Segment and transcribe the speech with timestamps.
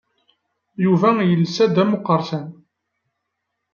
[0.83, 2.47] Yuba yelsa-d am uqerṣan.